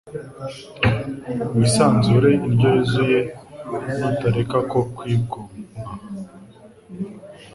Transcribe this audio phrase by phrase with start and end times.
[1.57, 3.19] wisanzuye, indyo yuzuye.
[3.99, 5.53] Nutareka uko kwigomwa,